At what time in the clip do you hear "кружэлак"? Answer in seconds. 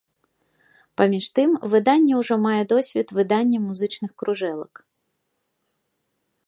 4.23-4.73